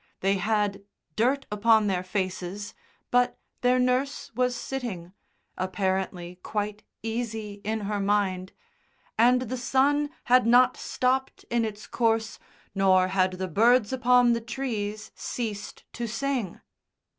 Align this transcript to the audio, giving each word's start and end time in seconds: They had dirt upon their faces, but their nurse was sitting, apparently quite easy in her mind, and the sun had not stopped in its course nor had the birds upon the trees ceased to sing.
They 0.21 0.37
had 0.37 0.81
dirt 1.15 1.45
upon 1.51 1.85
their 1.85 2.01
faces, 2.01 2.73
but 3.11 3.37
their 3.61 3.77
nurse 3.77 4.31
was 4.33 4.55
sitting, 4.55 5.13
apparently 5.59 6.37
quite 6.41 6.81
easy 7.03 7.61
in 7.63 7.81
her 7.81 7.99
mind, 7.99 8.51
and 9.15 9.41
the 9.43 9.57
sun 9.57 10.09
had 10.23 10.47
not 10.47 10.75
stopped 10.75 11.45
in 11.51 11.63
its 11.63 11.85
course 11.85 12.39
nor 12.73 13.09
had 13.09 13.33
the 13.33 13.47
birds 13.47 13.93
upon 13.93 14.33
the 14.33 14.41
trees 14.41 15.11
ceased 15.13 15.83
to 15.93 16.07
sing. 16.07 16.61